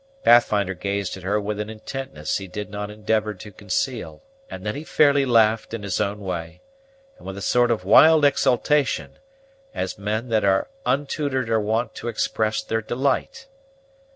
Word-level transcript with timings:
Pathfinder 0.23 0.73
gazed 0.73 1.15
at 1.15 1.21
her 1.21 1.39
with 1.39 1.59
an 1.59 1.69
intentness 1.69 2.39
he 2.39 2.47
did 2.47 2.71
not 2.71 2.89
endeavor 2.89 3.35
to 3.35 3.51
conceal, 3.51 4.23
and 4.49 4.65
then 4.65 4.73
he 4.73 4.83
fairly 4.83 5.27
laughed 5.27 5.75
in 5.75 5.83
his 5.83 6.01
own 6.01 6.21
way, 6.21 6.59
and 7.19 7.27
with 7.27 7.37
a 7.37 7.41
sort 7.43 7.69
of 7.69 7.85
wild 7.85 8.25
exultation, 8.25 9.19
as 9.75 9.99
men 9.99 10.29
that 10.29 10.43
are 10.43 10.71
untutored 10.87 11.51
are 11.51 11.61
wont 11.61 11.93
to 11.93 12.07
express 12.07 12.63
their 12.63 12.81
delight. 12.81 13.45